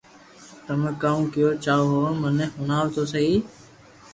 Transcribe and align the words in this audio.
تمو 0.65 0.91
ڪاو 1.01 1.19
ڪيوُ 1.33 1.47
چاھو 1.63 1.85
ھون 2.01 2.13
مني 2.21 2.45
ھڻاو 2.57 2.85
تو 2.95 3.01
سھي 3.11 3.25